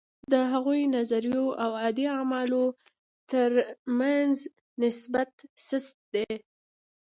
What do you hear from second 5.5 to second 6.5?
سست دی.